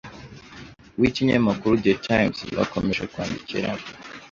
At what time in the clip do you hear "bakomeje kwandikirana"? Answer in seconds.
2.57-3.85